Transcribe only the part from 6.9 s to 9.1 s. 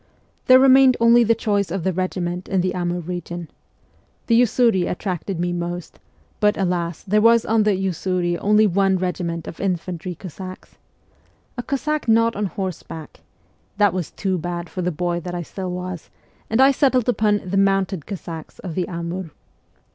there was on the Usuri only one